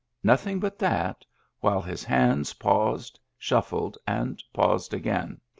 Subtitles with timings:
[0.23, 1.23] Nothing but that,
[1.59, 5.39] while his hands paused, shuffled, and paused again.